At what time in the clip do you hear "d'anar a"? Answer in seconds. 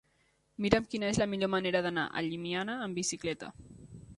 1.87-2.25